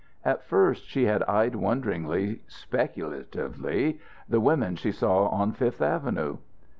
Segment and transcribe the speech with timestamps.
[0.25, 6.37] At first she had eyed wonderingly, speculatively, the women she saw on Fifth Avenue.